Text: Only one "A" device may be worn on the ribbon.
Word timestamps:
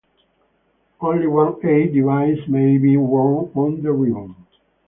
Only 0.99 1.27
one 1.27 1.57
"A" 1.63 1.87
device 1.87 2.47
may 2.47 2.79
be 2.79 2.97
worn 2.97 3.51
on 3.53 3.83
the 3.83 3.91
ribbon. 3.93 4.33